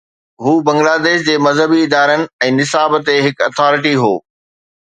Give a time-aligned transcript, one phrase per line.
[0.43, 4.13] هو بنگلاديش جي مذهبي ادارن ۽ نصاب تي هڪ اٿارٽي هو.